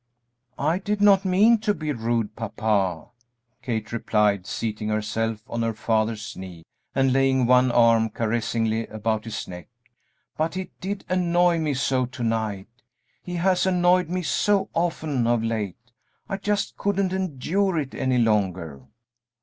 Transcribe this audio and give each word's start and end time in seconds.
"I 0.57 0.79
did 0.79 0.99
not 0.99 1.25
mean 1.25 1.59
to 1.59 1.75
be 1.75 1.91
rude, 1.91 2.35
papa," 2.35 3.09
Kate 3.61 3.91
replied, 3.91 4.47
seating 4.47 4.89
herself 4.89 5.43
on 5.47 5.61
her 5.61 5.75
father's 5.75 6.35
knee 6.35 6.63
and 6.95 7.13
laying 7.13 7.45
one 7.45 7.71
arm 7.71 8.09
caressingly 8.09 8.87
about 8.87 9.25
his 9.25 9.47
neck, 9.47 9.67
"but 10.35 10.55
he 10.55 10.71
did 10.79 11.05
annoy 11.07 11.59
me 11.59 11.75
so 11.75 12.07
to 12.07 12.23
night, 12.23 12.67
he 13.21 13.35
has 13.35 13.67
annoyed 13.67 14.09
me 14.09 14.23
so 14.23 14.69
often 14.73 15.27
of 15.27 15.43
late, 15.43 15.77
I 16.27 16.37
just 16.37 16.77
couldn't 16.77 17.13
endure 17.13 17.77
it 17.77 17.93
any 17.93 18.17
longer." 18.17 18.81